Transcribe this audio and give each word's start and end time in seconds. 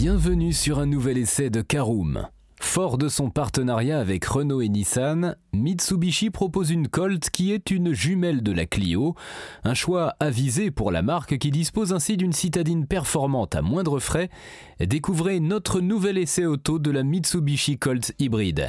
Bienvenue 0.00 0.52
sur 0.52 0.78
un 0.78 0.86
nouvel 0.86 1.18
essai 1.18 1.50
de 1.50 1.60
Caroom. 1.60 2.28
Fort 2.60 2.98
de 2.98 3.08
son 3.08 3.30
partenariat 3.30 3.98
avec 3.98 4.24
Renault 4.26 4.60
et 4.60 4.68
Nissan, 4.68 5.34
Mitsubishi 5.52 6.30
propose 6.30 6.70
une 6.70 6.86
Colt 6.86 7.30
qui 7.30 7.50
est 7.50 7.72
une 7.72 7.92
jumelle 7.92 8.44
de 8.44 8.52
la 8.52 8.64
Clio, 8.64 9.16
un 9.64 9.74
choix 9.74 10.14
avisé 10.20 10.70
pour 10.70 10.92
la 10.92 11.02
marque 11.02 11.38
qui 11.38 11.50
dispose 11.50 11.92
ainsi 11.92 12.16
d'une 12.16 12.32
citadine 12.32 12.86
performante 12.86 13.56
à 13.56 13.60
moindre 13.60 13.98
frais. 13.98 14.30
Découvrez 14.78 15.40
notre 15.40 15.80
nouvel 15.80 16.16
essai 16.16 16.46
auto 16.46 16.78
de 16.78 16.92
la 16.92 17.02
Mitsubishi 17.02 17.76
Colt 17.76 18.14
hybride. 18.20 18.68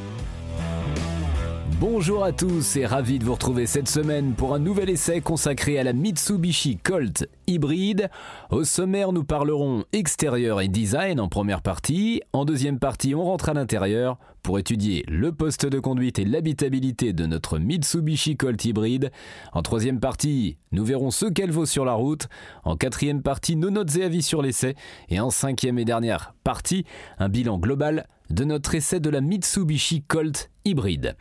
Bonjour 1.81 2.23
à 2.23 2.31
tous 2.31 2.75
et 2.75 2.85
ravi 2.85 3.17
de 3.17 3.25
vous 3.25 3.33
retrouver 3.33 3.65
cette 3.65 3.89
semaine 3.89 4.33
pour 4.35 4.53
un 4.53 4.59
nouvel 4.59 4.87
essai 4.87 5.19
consacré 5.19 5.79
à 5.79 5.83
la 5.83 5.93
Mitsubishi 5.93 6.77
Colt 6.77 7.27
hybride. 7.47 8.11
Au 8.51 8.63
sommaire, 8.63 9.11
nous 9.11 9.23
parlerons 9.23 9.83
extérieur 9.91 10.61
et 10.61 10.67
design 10.67 11.19
en 11.19 11.27
première 11.27 11.63
partie. 11.63 12.21
En 12.33 12.45
deuxième 12.45 12.77
partie, 12.77 13.15
on 13.15 13.23
rentre 13.23 13.49
à 13.49 13.55
l'intérieur 13.55 14.19
pour 14.43 14.59
étudier 14.59 15.03
le 15.07 15.31
poste 15.31 15.65
de 15.65 15.79
conduite 15.79 16.19
et 16.19 16.23
l'habitabilité 16.23 17.13
de 17.13 17.25
notre 17.25 17.57
Mitsubishi 17.57 18.37
Colt 18.37 18.63
hybride. 18.63 19.11
En 19.51 19.63
troisième 19.63 19.99
partie, 19.99 20.57
nous 20.71 20.85
verrons 20.85 21.09
ce 21.09 21.25
qu'elle 21.25 21.51
vaut 21.51 21.65
sur 21.65 21.83
la 21.83 21.93
route. 21.93 22.27
En 22.63 22.77
quatrième 22.77 23.23
partie, 23.23 23.55
nos 23.55 23.71
notes 23.71 23.95
et 23.95 24.03
avis 24.03 24.21
sur 24.21 24.43
l'essai. 24.43 24.75
Et 25.09 25.19
en 25.19 25.31
cinquième 25.31 25.79
et 25.79 25.85
dernière 25.85 26.35
partie, 26.43 26.85
un 27.17 27.27
bilan 27.27 27.57
global 27.57 28.05
de 28.31 28.43
notre 28.43 28.75
essai 28.75 28.99
de 28.99 29.09
la 29.09 29.21
Mitsubishi 29.21 30.03
Colt 30.03 30.49
hybride. 30.65 31.15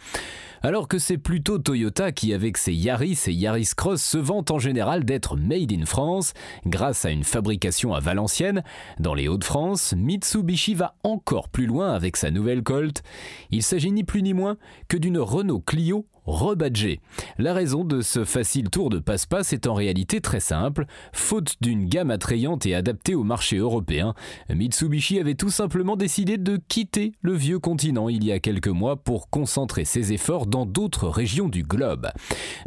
Alors 0.63 0.89
que 0.89 0.99
c'est 0.99 1.17
plutôt 1.17 1.59
Toyota 1.59 2.13
qui, 2.13 2.35
avec 2.35 2.59
ses 2.59 2.75
Yaris 2.75 3.19
et 3.27 3.33
Yaris 3.33 3.71
Cross, 3.75 4.03
se 4.03 4.19
vante 4.19 4.51
en 4.51 4.59
général 4.59 5.05
d'être 5.05 5.37
made 5.37 5.73
in 5.73 5.87
France, 5.87 6.35
grâce 6.67 7.07
à 7.07 7.11
une 7.11 7.25
fabrication 7.25 7.95
à 7.95 8.01
Valenciennes, 8.01 8.63
dans 8.99 9.15
les 9.15 9.27
Hauts-de-France, 9.27 9.95
Mitsubishi 9.97 10.75
va 10.75 10.97
encore 11.03 11.49
plus 11.49 11.67
loin 11.67 11.93
avec 11.93 12.17
sa 12.19 12.31
nouvelle 12.31 12.63
Colt. 12.63 13.03
Il 13.51 13.63
s'agit 13.63 13.93
ni 13.93 14.05
plus 14.05 14.23
ni 14.23 14.35
moins 14.35 14.59
que 14.89 14.99
d'une 14.99 15.19
Renault 15.19 15.61
Clio 15.61 16.07
rebadgé. 16.31 17.01
La 17.39 17.53
raison 17.53 17.85
de 17.85 18.01
ce 18.01 18.25
facile 18.25 18.71
tour 18.71 18.91
de 18.91 18.99
passe-passe 18.99 19.53
est 19.53 19.67
en 19.67 19.75
réalité 19.75 20.21
très 20.21 20.41
simple. 20.41 20.87
Faute 21.13 21.57
d'une 21.61 21.87
gamme 21.87 22.11
attrayante 22.11 22.67
et 22.67 22.75
adaptée 22.75 23.15
au 23.15 23.25
marché 23.25 23.57
européen, 23.57 24.15
Mitsubishi 24.49 25.19
avait 25.19 25.35
tout 25.35 25.51
simplement 25.51 25.97
décidé 25.97 26.39
de 26.39 26.59
quitter 26.69 27.13
le 27.23 27.35
vieux 27.35 27.59
continent 27.59 28.09
il 28.09 28.25
y 28.25 28.33
a 28.33 28.41
quelques 28.41 28.69
mois 28.69 28.97
pour 28.97 29.31
concentrer 29.31 29.85
ses 29.85 30.13
efforts 30.13 30.47
dans 30.47 30.67
d'autres 30.67 31.09
régions 31.09 31.49
du 31.49 31.63
globe. 31.63 32.09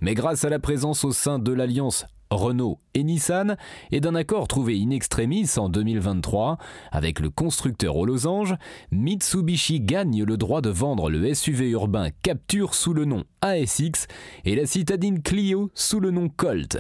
Mais 0.02 0.14
grâce 0.14 0.46
à 0.46 0.50
la 0.50 0.60
présence 0.60 1.04
au 1.04 1.12
sein 1.12 1.40
de 1.40 1.52
l'alliance 1.52 2.06
Renault 2.32 2.80
et 2.94 3.04
Nissan 3.04 3.58
et 3.92 4.00
d'un 4.00 4.16
accord 4.16 4.48
trouvé 4.48 4.80
in 4.82 4.90
extremis 4.90 5.50
en 5.58 5.70
2023 5.70 6.58
avec 6.92 7.20
le 7.20 7.30
constructeur 7.30 7.96
aux 7.96 8.06
losanges, 8.06 8.56
Mitsubishi 8.92 9.80
gagne 9.80 10.24
le 10.24 10.38
droit 10.38 10.62
de 10.62 10.70
vendre 10.70 11.10
le 11.10 11.34
SUV 11.34 11.70
urbain 11.70 12.10
Capture 12.24 12.74
sous 12.74 12.94
le 12.94 13.06
nom 13.06 13.24
ASX 13.42 14.08
et 14.46 14.56
la 14.56 14.66
citadine 14.66 15.22
Clio 15.22 15.72
sous 15.74 16.00
le 16.00 16.12
nom 16.12 16.30
Colt. 16.30 16.80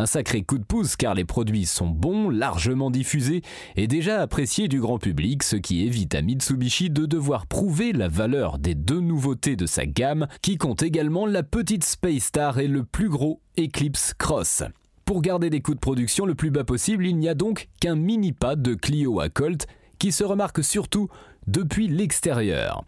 Un 0.00 0.06
sacré 0.06 0.42
coup 0.42 0.56
de 0.56 0.64
pouce 0.64 0.96
car 0.96 1.12
les 1.12 1.26
produits 1.26 1.66
sont 1.66 1.86
bons, 1.86 2.30
largement 2.30 2.90
diffusés 2.90 3.42
et 3.76 3.86
déjà 3.86 4.22
appréciés 4.22 4.66
du 4.66 4.80
grand 4.80 4.96
public, 4.96 5.42
ce 5.42 5.56
qui 5.56 5.84
évite 5.84 6.14
à 6.14 6.22
Mitsubishi 6.22 6.88
de 6.88 7.04
devoir 7.04 7.46
prouver 7.46 7.92
la 7.92 8.08
valeur 8.08 8.58
des 8.58 8.74
deux 8.74 9.00
nouveautés 9.00 9.56
de 9.56 9.66
sa 9.66 9.84
gamme, 9.84 10.26
qui 10.40 10.56
compte 10.56 10.82
également 10.82 11.26
la 11.26 11.42
petite 11.42 11.84
Space 11.84 12.22
Star 12.22 12.58
et 12.60 12.66
le 12.66 12.82
plus 12.82 13.10
gros 13.10 13.42
Eclipse 13.58 14.14
Cross. 14.16 14.62
Pour 15.04 15.20
garder 15.20 15.50
des 15.50 15.60
coûts 15.60 15.74
de 15.74 15.80
production 15.80 16.24
le 16.24 16.34
plus 16.34 16.50
bas 16.50 16.64
possible, 16.64 17.06
il 17.06 17.18
n'y 17.18 17.28
a 17.28 17.34
donc 17.34 17.68
qu'un 17.78 17.94
mini 17.94 18.32
pas 18.32 18.56
de 18.56 18.72
Clio 18.72 19.20
à 19.20 19.28
Colt 19.28 19.66
qui 19.98 20.12
se 20.12 20.24
remarque 20.24 20.64
surtout 20.64 21.10
depuis 21.46 21.88
l'extérieur. 21.88 22.86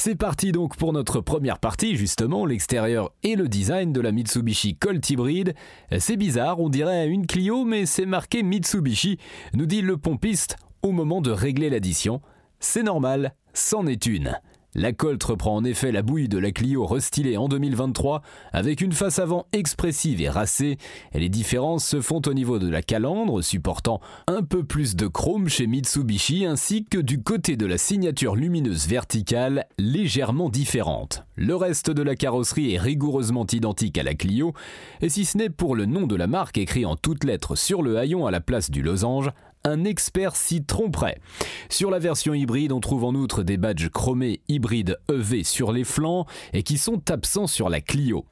C'est 0.00 0.14
parti 0.14 0.52
donc 0.52 0.76
pour 0.76 0.92
notre 0.92 1.20
première 1.20 1.58
partie, 1.58 1.96
justement, 1.96 2.46
l'extérieur 2.46 3.10
et 3.24 3.34
le 3.34 3.48
design 3.48 3.92
de 3.92 4.00
la 4.00 4.12
Mitsubishi 4.12 4.76
Colt 4.76 5.10
hybride. 5.10 5.56
C'est 5.98 6.16
bizarre, 6.16 6.60
on 6.60 6.68
dirait 6.68 7.08
une 7.08 7.26
Clio, 7.26 7.64
mais 7.64 7.84
c'est 7.84 8.06
marqué 8.06 8.44
Mitsubishi, 8.44 9.18
nous 9.54 9.66
dit 9.66 9.82
le 9.82 9.96
pompiste 9.96 10.56
au 10.82 10.92
moment 10.92 11.20
de 11.20 11.32
régler 11.32 11.68
l'addition. 11.68 12.22
C'est 12.60 12.84
normal, 12.84 13.34
c'en 13.54 13.88
est 13.88 14.06
une. 14.06 14.38
La 14.78 14.92
Colt 14.92 15.24
reprend 15.24 15.56
en 15.56 15.64
effet 15.64 15.90
la 15.90 16.02
bouille 16.02 16.28
de 16.28 16.38
la 16.38 16.52
Clio 16.52 16.86
restylée 16.86 17.36
en 17.36 17.48
2023 17.48 18.22
avec 18.52 18.80
une 18.80 18.92
face 18.92 19.18
avant 19.18 19.46
expressive 19.52 20.20
et 20.20 20.28
racée. 20.28 20.78
les 21.12 21.28
différences 21.28 21.84
se 21.84 22.00
font 22.00 22.22
au 22.24 22.32
niveau 22.32 22.60
de 22.60 22.68
la 22.68 22.80
calandre 22.80 23.42
supportant 23.42 24.00
un 24.28 24.44
peu 24.44 24.62
plus 24.62 24.94
de 24.94 25.08
chrome 25.08 25.48
chez 25.48 25.66
Mitsubishi 25.66 26.46
ainsi 26.46 26.84
que 26.84 26.98
du 26.98 27.20
côté 27.20 27.56
de 27.56 27.66
la 27.66 27.76
signature 27.76 28.36
lumineuse 28.36 28.86
verticale 28.86 29.66
légèrement 29.78 30.48
différente. 30.48 31.24
Le 31.34 31.56
reste 31.56 31.90
de 31.90 32.02
la 32.02 32.14
carrosserie 32.14 32.74
est 32.74 32.78
rigoureusement 32.78 33.46
identique 33.52 33.98
à 33.98 34.04
la 34.04 34.14
Clio 34.14 34.52
et 35.00 35.08
si 35.08 35.24
ce 35.24 35.38
n'est 35.38 35.50
pour 35.50 35.74
le 35.74 35.86
nom 35.86 36.06
de 36.06 36.14
la 36.14 36.28
marque 36.28 36.56
écrit 36.56 36.86
en 36.86 36.94
toutes 36.94 37.24
lettres 37.24 37.56
sur 37.56 37.82
le 37.82 37.98
haillon 37.98 38.26
à 38.26 38.30
la 38.30 38.40
place 38.40 38.70
du 38.70 38.82
losange, 38.82 39.32
un 39.64 39.84
expert 39.84 40.36
s'y 40.36 40.64
tromperait. 40.64 41.20
Sur 41.68 41.90
la 41.90 41.98
version 41.98 42.34
hybride, 42.34 42.72
on 42.72 42.80
trouve 42.80 43.04
en 43.04 43.14
outre 43.14 43.42
des 43.42 43.56
badges 43.56 43.88
chromés 43.88 44.40
hybrides 44.48 44.98
EV 45.10 45.44
sur 45.44 45.72
les 45.72 45.84
flancs 45.84 46.26
et 46.52 46.62
qui 46.62 46.78
sont 46.78 47.10
absents 47.10 47.46
sur 47.46 47.68
la 47.68 47.80
Clio. 47.80 48.24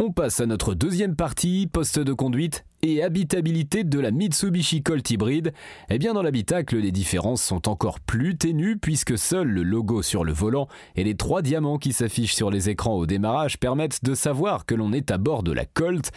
On 0.00 0.10
passe 0.10 0.40
à 0.40 0.46
notre 0.46 0.74
deuxième 0.74 1.14
partie, 1.14 1.68
poste 1.72 2.00
de 2.00 2.12
conduite 2.12 2.64
et 2.82 3.02
habitabilité 3.02 3.82
de 3.84 3.98
la 3.98 4.10
Mitsubishi 4.10 4.82
Colt 4.82 5.10
hybride, 5.10 5.52
eh 5.88 5.98
bien 5.98 6.12
dans 6.12 6.22
l'habitacle, 6.22 6.76
les 6.76 6.92
différences 6.92 7.42
sont 7.42 7.68
encore 7.68 8.00
plus 8.00 8.36
ténues 8.36 8.76
puisque 8.76 9.16
seul 9.16 9.48
le 9.48 9.62
logo 9.62 10.02
sur 10.02 10.24
le 10.24 10.32
volant 10.32 10.68
et 10.96 11.04
les 11.04 11.14
trois 11.14 11.40
diamants 11.40 11.78
qui 11.78 11.92
s'affichent 11.92 12.34
sur 12.34 12.50
les 12.50 12.68
écrans 12.68 12.94
au 12.94 13.06
démarrage 13.06 13.58
permettent 13.58 14.04
de 14.04 14.14
savoir 14.14 14.66
que 14.66 14.74
l'on 14.74 14.92
est 14.92 15.10
à 15.10 15.18
bord 15.18 15.42
de 15.42 15.52
la 15.52 15.64
Colt. 15.64 16.10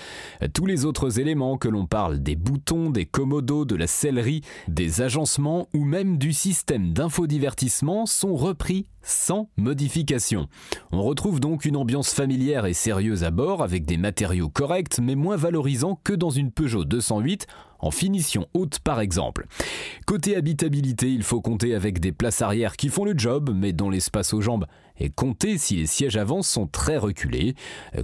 Tous 0.53 0.65
les 0.65 0.85
autres 0.85 1.19
éléments, 1.19 1.57
que 1.57 1.69
l'on 1.69 1.85
parle 1.85 2.19
des 2.19 2.35
boutons, 2.35 2.89
des 2.89 3.05
commodos, 3.05 3.65
de 3.65 3.75
la 3.75 3.87
sellerie, 3.87 4.41
des 4.67 5.01
agencements 5.01 5.67
ou 5.73 5.85
même 5.85 6.17
du 6.17 6.33
système 6.33 6.93
d'infodivertissement 6.93 8.05
sont 8.05 8.35
repris 8.35 8.87
sans 9.07 9.49
modification. 9.57 10.47
On 10.91 11.01
retrouve 11.01 11.39
donc 11.39 11.65
une 11.65 11.77
ambiance 11.77 12.13
familière 12.13 12.65
et 12.65 12.73
sérieuse 12.73 13.23
à 13.23 13.31
bord 13.31 13.63
avec 13.63 13.85
des 13.85 13.97
matériaux 13.97 14.49
corrects 14.49 14.99
mais 14.99 15.15
moins 15.15 15.37
valorisants 15.37 15.99
que 16.03 16.13
dans 16.13 16.29
une 16.29 16.51
Peugeot 16.57 16.85
208 16.85 17.45
en 17.77 17.91
finition 17.91 18.47
haute 18.55 18.79
par 18.79 18.99
exemple. 18.99 19.45
Côté 20.07 20.35
habitabilité, 20.35 21.07
il 21.11 21.21
faut 21.21 21.39
compter 21.39 21.75
avec 21.75 21.99
des 21.99 22.11
places 22.11 22.41
arrière 22.41 22.75
qui 22.77 22.89
font 22.89 23.05
le 23.05 23.15
job 23.15 23.51
mais 23.53 23.73
dont 23.73 23.91
l'espace 23.91 24.33
aux 24.33 24.41
jambes 24.41 24.65
est 24.99 25.13
compté 25.13 25.59
si 25.59 25.75
les 25.75 25.85
sièges 25.85 26.17
avant 26.17 26.41
sont 26.41 26.65
très 26.65 26.97
reculés. 26.97 27.53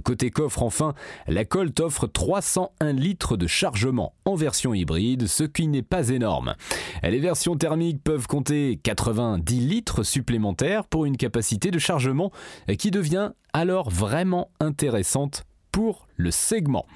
Côté 0.04 0.30
coffre 0.30 0.62
enfin, 0.62 0.94
la 1.26 1.44
Colt 1.44 1.80
offre 1.80 2.06
301 2.06 2.92
litres 2.92 3.36
de 3.36 3.48
chargement 3.48 4.14
en 4.24 4.36
version 4.36 4.72
hybride, 4.72 5.26
ce 5.26 5.42
qui 5.42 5.66
n'est 5.66 5.82
pas 5.82 6.10
énorme. 6.10 6.54
Les 7.02 7.18
versions 7.18 7.56
thermiques 7.56 8.04
peuvent 8.04 8.28
compter 8.28 8.78
90 8.84 9.58
litres 9.58 10.04
supplémentaires 10.04 10.84
pour 10.84 11.06
une 11.06 11.16
capacité 11.16 11.72
de 11.72 11.80
chargement 11.80 12.30
qui 12.78 12.92
devient 12.92 13.32
alors 13.52 13.90
vraiment 13.90 14.52
intéressante 14.60 15.42
pour 15.72 16.03
le 16.16 16.30
segment. 16.30 16.86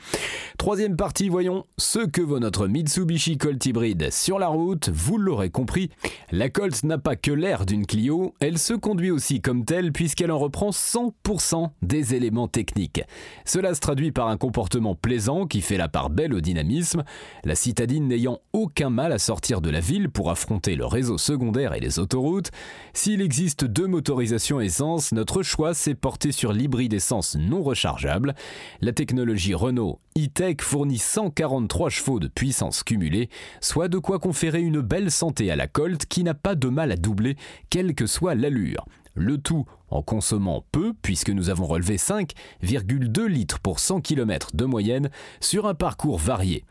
Troisième 0.59 0.97
partie, 0.97 1.29
voyons 1.29 1.65
ce 1.77 2.01
que 2.01 2.21
vaut 2.21 2.39
notre 2.39 2.67
Mitsubishi 2.67 3.39
Colt 3.39 3.65
hybride 3.65 4.11
sur 4.13 4.39
la 4.39 4.49
route. 4.49 4.89
Vous 4.89 5.19
l'aurez 5.19 5.51
compris, 5.51 5.91
la 6.31 6.49
Colt 6.49 6.83
n'a 6.85 6.99
pas 6.99 7.17
que 7.17 7.31
l'air 7.31 7.67
d'une 7.67 7.87
Clio, 7.87 8.35
elle 8.41 8.59
se 8.59 8.75
conduit 8.75 9.11
aussi 9.11 9.41
comme 9.41 9.65
telle 9.65 9.93
puisqu'elle 9.93 10.33
en 10.33 10.39
reprend 10.39 10.71
100% 10.71 11.71
des 11.83 12.15
éléments 12.15 12.49
techniques. 12.49 13.03
Cela 13.45 13.75
se 13.75 13.81
traduit 13.81 14.13
par 14.13 14.29
un 14.29 14.37
comportement 14.37 14.95
plaisant 14.95 15.47
qui 15.47 15.61
fait 15.61 15.77
la 15.77 15.89
part 15.89 16.11
belle 16.11 16.35
au 16.35 16.41
dynamisme, 16.41 17.05
la 17.45 17.55
citadine 17.55 18.09
n'ayant 18.09 18.41
aucun 18.53 18.91
mal 18.91 19.13
à 19.13 19.19
sortir 19.19 19.61
de 19.61 19.71
la 19.71 19.81
ville 19.81 20.11
pour 20.11 20.31
affronter 20.31 20.75
le 20.75 20.87
réseau 20.87 21.19
secondaire 21.19 21.75
et 21.75 21.81
les 21.81 21.99
autoroutes. 21.99 22.51
S'il 22.93 23.23
existe 23.23 23.65
deux 23.65 23.87
motorisations 23.87 24.61
essence, 24.61 25.13
notre 25.13 25.43
choix 25.43 25.75
s'est 25.75 25.95
porté 25.95 26.33
sur 26.33 26.53
l'hybride 26.53 26.93
essence 26.93 27.37
non 27.37 27.63
rechargeable. 27.63 28.35
La 28.81 28.93
Renault 29.11 30.01
e-Tech 30.19 30.57
fournit 30.61 30.99
143 30.99 31.89
chevaux 31.89 32.21
de 32.21 32.29
puissance 32.29 32.83
cumulée, 32.83 33.31
soit 33.61 33.89
de 33.89 33.99
quoi 33.99 34.19
conférer 34.19 34.61
une 34.61 34.81
belle 34.81 35.11
santé 35.11 35.51
à 35.51 35.57
la 35.57 35.67
Colt 35.67 36.05
qui 36.07 36.25
n'a 36.25 36.35
pas 36.35 36.55
de 36.55 36.69
mal 36.69 36.93
à 36.93 36.97
doubler, 36.97 37.37
quelle 37.71 37.95
que 37.95 38.07
soit 38.07 38.35
l'allure. 38.35 38.85
Le 39.15 39.39
tout 39.39 39.65
en 39.91 40.03
consommant 40.03 40.65
peu, 40.73 40.93
puisque 41.01 41.31
nous 41.31 41.49
avons 41.49 41.67
relevé 41.67 41.97
5,2 41.97 43.25
litres 43.25 43.61
pour 43.61 43.81
100 43.81 44.03
km 44.03 44.51
de 44.55 44.65
moyenne 44.65 45.11
sur 45.41 45.67
un 45.67 45.75
parcours 45.75 46.19
varié. 46.19 46.65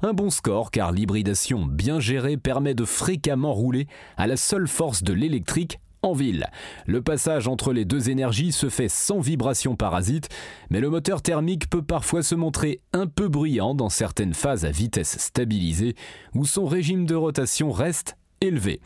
Un 0.00 0.14
bon 0.14 0.30
score 0.30 0.70
car 0.70 0.92
l'hybridation 0.92 1.66
bien 1.66 2.00
gérée 2.00 2.38
permet 2.38 2.74
de 2.74 2.84
fréquemment 2.84 3.52
rouler 3.52 3.86
à 4.16 4.26
la 4.26 4.36
seule 4.36 4.66
force 4.66 5.02
de 5.02 5.12
l'électrique 5.12 5.78
en 6.02 6.12
ville. 6.12 6.46
Le 6.86 7.00
passage 7.00 7.48
entre 7.48 7.72
les 7.72 7.84
deux 7.84 8.10
énergies 8.10 8.52
se 8.52 8.68
fait 8.68 8.88
sans 8.88 9.20
vibration 9.20 9.76
parasite, 9.76 10.28
mais 10.70 10.80
le 10.80 10.90
moteur 10.90 11.22
thermique 11.22 11.70
peut 11.70 11.82
parfois 11.82 12.22
se 12.22 12.34
montrer 12.34 12.80
un 12.92 13.06
peu 13.06 13.28
bruyant 13.28 13.74
dans 13.74 13.88
certaines 13.88 14.34
phases 14.34 14.64
à 14.64 14.70
vitesse 14.70 15.18
stabilisée, 15.18 15.94
où 16.34 16.44
son 16.44 16.66
régime 16.66 17.06
de 17.06 17.14
rotation 17.14 17.70
reste 17.70 18.16
élevé. 18.40 18.80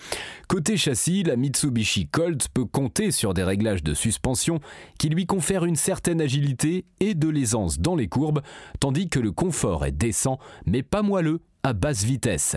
Côté 0.49 0.77
châssis, 0.77 1.23
la 1.23 1.37
Mitsubishi 1.37 2.07
Colt 2.09 2.49
peut 2.53 2.67
compter 2.67 3.11
sur 3.11 3.35
des 3.35 3.43
réglages 3.43 3.83
de 3.83 3.95
suspension 3.95 4.61
qui 4.99 5.09
lui 5.09 5.27
confèrent 5.27 5.65
une 5.65 5.77
certaine 5.77 6.21
agilité 6.21 6.85
et 7.01 7.15
de 7.15 7.29
l'aisance 7.29 7.81
dans 7.81 7.97
les 7.97 8.09
courbes, 8.09 8.43
tandis 8.81 9.09
que 9.09 9.19
le 9.19 9.33
confort 9.33 9.87
est 9.87 9.93
décent 9.93 10.39
mais 10.67 10.83
pas 10.83 11.03
moelleux 11.03 11.41
à 11.63 11.73
basse 11.73 12.05
vitesse. 12.05 12.57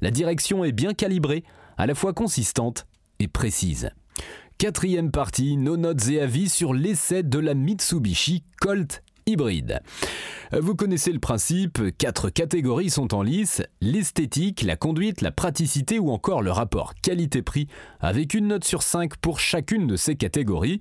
La 0.00 0.10
direction 0.10 0.64
est 0.64 0.72
bien 0.72 0.94
calibrée, 0.94 1.44
à 1.76 1.86
la 1.86 1.94
fois 1.94 2.12
consistante 2.12 2.86
et 3.18 3.28
précise. 3.28 3.90
Quatrième 4.58 5.12
partie, 5.12 5.56
nos 5.56 5.76
notes 5.76 6.08
et 6.08 6.20
avis 6.20 6.48
sur 6.48 6.74
l'essai 6.74 7.22
de 7.22 7.38
la 7.38 7.54
Mitsubishi 7.54 8.42
Colt 8.60 9.04
hybride. 9.24 9.78
Vous 10.50 10.74
connaissez 10.74 11.12
le 11.12 11.20
principe, 11.20 11.96
quatre 11.96 12.28
catégories 12.28 12.90
sont 12.90 13.14
en 13.14 13.22
lice, 13.22 13.62
l'esthétique, 13.80 14.62
la 14.62 14.74
conduite, 14.74 15.20
la 15.20 15.30
praticité 15.30 16.00
ou 16.00 16.10
encore 16.10 16.42
le 16.42 16.50
rapport 16.50 16.94
qualité-prix, 16.96 17.68
avec 18.00 18.34
une 18.34 18.48
note 18.48 18.64
sur 18.64 18.82
5 18.82 19.18
pour 19.18 19.38
chacune 19.38 19.86
de 19.86 19.94
ces 19.94 20.16
catégories. 20.16 20.80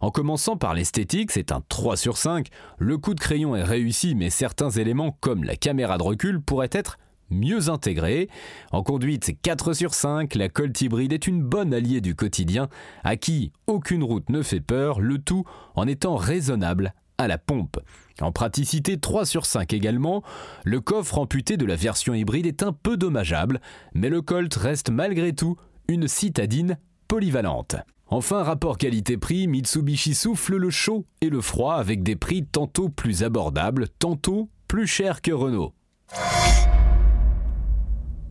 En 0.00 0.10
commençant 0.10 0.56
par 0.56 0.72
l'esthétique, 0.72 1.30
c'est 1.30 1.52
un 1.52 1.62
3 1.68 1.98
sur 1.98 2.16
5, 2.16 2.46
le 2.78 2.96
coup 2.96 3.12
de 3.12 3.20
crayon 3.20 3.54
est 3.54 3.62
réussi 3.62 4.14
mais 4.14 4.30
certains 4.30 4.70
éléments 4.70 5.18
comme 5.20 5.44
la 5.44 5.56
caméra 5.56 5.98
de 5.98 6.02
recul 6.02 6.40
pourraient 6.40 6.70
être 6.72 6.96
mieux 7.30 7.68
intégré. 7.68 8.28
En 8.72 8.82
conduite, 8.82 9.40
4 9.42 9.72
sur 9.72 9.94
5, 9.94 10.34
la 10.34 10.48
Colt 10.48 10.80
hybride 10.80 11.12
est 11.12 11.26
une 11.26 11.42
bonne 11.42 11.74
alliée 11.74 12.00
du 12.00 12.14
quotidien, 12.14 12.68
à 13.04 13.16
qui 13.16 13.52
aucune 13.66 14.02
route 14.02 14.28
ne 14.30 14.42
fait 14.42 14.60
peur, 14.60 15.00
le 15.00 15.18
tout 15.18 15.44
en 15.74 15.86
étant 15.86 16.16
raisonnable 16.16 16.94
à 17.18 17.28
la 17.28 17.38
pompe. 17.38 17.78
En 18.20 18.32
praticité 18.32 18.98
3 18.98 19.26
sur 19.26 19.46
5 19.46 19.72
également, 19.72 20.22
le 20.64 20.80
coffre 20.80 21.18
amputé 21.18 21.56
de 21.56 21.66
la 21.66 21.76
version 21.76 22.14
hybride 22.14 22.46
est 22.46 22.62
un 22.62 22.72
peu 22.72 22.96
dommageable, 22.96 23.60
mais 23.94 24.08
le 24.08 24.22
Colt 24.22 24.54
reste 24.54 24.90
malgré 24.90 25.32
tout 25.32 25.56
une 25.88 26.08
citadine 26.08 26.78
polyvalente. 27.08 27.76
Enfin, 28.10 28.42
rapport 28.42 28.78
qualité-prix, 28.78 29.48
Mitsubishi 29.48 30.14
souffle 30.14 30.56
le 30.56 30.70
chaud 30.70 31.04
et 31.20 31.28
le 31.28 31.40
froid 31.40 31.74
avec 31.74 32.02
des 32.02 32.16
prix 32.16 32.44
tantôt 32.44 32.88
plus 32.88 33.22
abordables, 33.22 33.88
tantôt 33.98 34.48
plus 34.66 34.86
chers 34.86 35.20
que 35.20 35.32
Renault. 35.32 35.74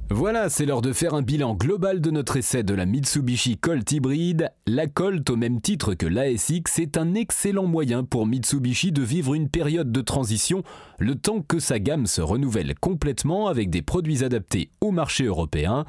Voilà, 0.09 0.47
c'est 0.47 0.65
l'heure 0.65 0.81
de 0.81 0.93
faire 0.93 1.15
un 1.15 1.21
bilan 1.21 1.53
global 1.53 1.99
de 1.99 2.11
notre 2.11 2.37
essai 2.37 2.63
de 2.63 2.73
la 2.73 2.85
Mitsubishi 2.85 3.57
Colt 3.57 3.91
hybride. 3.91 4.53
La 4.65 4.87
Colt, 4.87 5.29
au 5.29 5.35
même 5.35 5.59
titre 5.59 5.95
que 5.95 6.05
l'ASX, 6.05 6.79
est 6.79 6.95
un 6.95 7.13
excellent 7.13 7.65
moyen 7.65 8.05
pour 8.05 8.25
Mitsubishi 8.25 8.93
de 8.93 9.01
vivre 9.01 9.33
une 9.33 9.49
période 9.49 9.91
de 9.91 9.99
transition, 9.99 10.63
le 10.97 11.15
temps 11.15 11.41
que 11.41 11.59
sa 11.59 11.79
gamme 11.79 12.07
se 12.07 12.21
renouvelle 12.21 12.73
complètement 12.79 13.47
avec 13.47 13.69
des 13.69 13.81
produits 13.81 14.23
adaptés 14.23 14.71
au 14.79 14.91
marché 14.91 15.25
européen. 15.25 15.83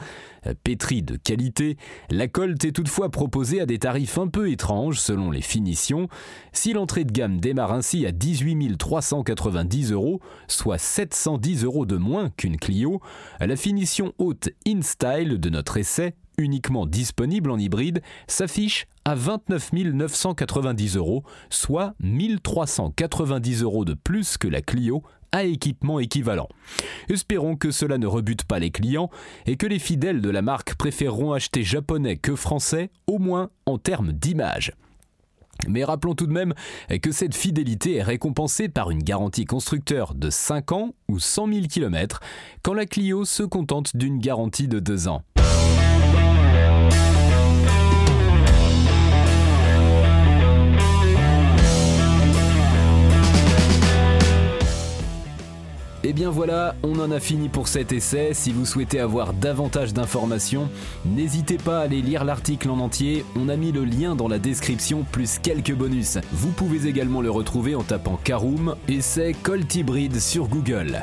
Pétri 0.54 1.02
de 1.02 1.16
qualité, 1.16 1.76
la 2.10 2.28
Colt 2.28 2.64
est 2.64 2.72
toutefois 2.72 3.10
proposée 3.10 3.60
à 3.60 3.66
des 3.66 3.78
tarifs 3.78 4.18
un 4.18 4.28
peu 4.28 4.50
étranges 4.50 4.98
selon 4.98 5.30
les 5.30 5.42
finitions. 5.42 6.08
Si 6.52 6.72
l'entrée 6.72 7.04
de 7.04 7.12
gamme 7.12 7.40
démarre 7.40 7.72
ainsi 7.72 8.06
à 8.06 8.12
18 8.12 8.76
390 8.76 9.92
euros, 9.92 10.20
soit 10.46 10.78
710 10.78 11.64
euros 11.64 11.86
de 11.86 11.96
moins 11.96 12.30
qu'une 12.30 12.56
Clio, 12.56 13.00
la 13.40 13.56
finition 13.56 14.12
haute 14.18 14.50
InStyle 14.66 15.38
de 15.38 15.50
notre 15.50 15.76
essai, 15.76 16.14
uniquement 16.38 16.86
disponible 16.86 17.50
en 17.50 17.58
hybride, 17.58 18.00
s'affiche 18.26 18.86
à 19.04 19.14
29 19.14 19.72
990 19.72 20.96
euros, 20.96 21.24
soit 21.50 21.94
1390 22.00 23.62
euros 23.62 23.84
de 23.84 23.94
plus 23.94 24.36
que 24.36 24.48
la 24.48 24.62
Clio 24.62 25.02
à 25.32 25.44
équipement 25.44 26.00
équivalent. 26.00 26.48
Espérons 27.08 27.56
que 27.56 27.70
cela 27.70 27.98
ne 27.98 28.06
rebute 28.06 28.44
pas 28.44 28.58
les 28.58 28.70
clients 28.70 29.10
et 29.46 29.56
que 29.56 29.66
les 29.66 29.78
fidèles 29.78 30.20
de 30.20 30.30
la 30.30 30.42
marque 30.42 30.74
préféreront 30.74 31.32
acheter 31.32 31.62
japonais 31.62 32.16
que 32.16 32.36
français, 32.36 32.90
au 33.06 33.18
moins 33.18 33.50
en 33.66 33.78
termes 33.78 34.12
d'image. 34.12 34.72
Mais 35.66 35.84
rappelons 35.84 36.14
tout 36.14 36.26
de 36.26 36.32
même 36.32 36.54
que 37.02 37.10
cette 37.10 37.34
fidélité 37.34 37.96
est 37.96 38.02
récompensée 38.02 38.68
par 38.68 38.90
une 38.90 39.02
garantie 39.02 39.44
constructeur 39.44 40.14
de 40.14 40.30
5 40.30 40.72
ans 40.72 40.94
ou 41.08 41.18
100 41.18 41.52
000 41.52 41.66
km, 41.66 42.20
quand 42.62 42.74
la 42.74 42.86
Clio 42.86 43.24
se 43.24 43.42
contente 43.42 43.96
d'une 43.96 44.18
garantie 44.18 44.68
de 44.68 44.78
2 44.78 45.08
ans. 45.08 45.22
Et 56.04 56.10
eh 56.10 56.12
bien 56.12 56.30
voilà, 56.30 56.76
on 56.84 57.00
en 57.00 57.10
a 57.10 57.18
fini 57.18 57.48
pour 57.48 57.66
cet 57.66 57.90
essai. 57.90 58.30
Si 58.32 58.52
vous 58.52 58.64
souhaitez 58.66 59.00
avoir 59.00 59.32
davantage 59.32 59.92
d'informations, 59.92 60.68
n'hésitez 61.04 61.58
pas 61.58 61.80
à 61.80 61.82
aller 61.82 62.02
lire 62.02 62.24
l'article 62.24 62.70
en 62.70 62.78
entier. 62.78 63.24
On 63.34 63.48
a 63.48 63.56
mis 63.56 63.72
le 63.72 63.84
lien 63.84 64.14
dans 64.14 64.28
la 64.28 64.38
description 64.38 65.04
plus 65.10 65.40
quelques 65.40 65.74
bonus. 65.74 66.18
Vous 66.32 66.50
pouvez 66.50 66.88
également 66.88 67.20
le 67.20 67.30
retrouver 67.30 67.74
en 67.74 67.82
tapant 67.82 68.18
Caroom, 68.22 68.76
essai 68.86 69.34
Colt 69.42 69.74
Hybride 69.74 70.20
sur 70.20 70.46
Google. 70.46 71.02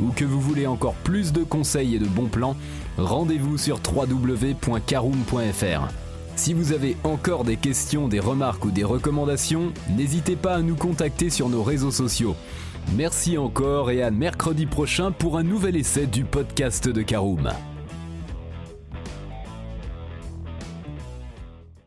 ou 0.00 0.08
que 0.10 0.24
vous 0.24 0.40
voulez 0.40 0.66
encore 0.66 0.94
plus 0.94 1.32
de 1.32 1.44
conseils 1.44 1.96
et 1.96 1.98
de 1.98 2.06
bons 2.06 2.28
plans, 2.28 2.56
rendez-vous 2.98 3.58
sur 3.58 3.80
www.caroom.fr. 3.84 5.88
Si 6.36 6.52
vous 6.52 6.72
avez 6.72 6.96
encore 7.02 7.44
des 7.44 7.56
questions, 7.56 8.08
des 8.08 8.20
remarques 8.20 8.66
ou 8.66 8.70
des 8.70 8.84
recommandations, 8.84 9.72
n'hésitez 9.96 10.36
pas 10.36 10.56
à 10.56 10.62
nous 10.62 10.76
contacter 10.76 11.30
sur 11.30 11.48
nos 11.48 11.62
réseaux 11.62 11.90
sociaux. 11.90 12.36
Merci 12.94 13.38
encore 13.38 13.90
et 13.90 14.02
à 14.02 14.10
mercredi 14.10 14.66
prochain 14.66 15.12
pour 15.12 15.38
un 15.38 15.42
nouvel 15.42 15.76
essai 15.76 16.06
du 16.06 16.24
podcast 16.24 16.88
de 16.88 17.02
Caroom. 17.02 17.50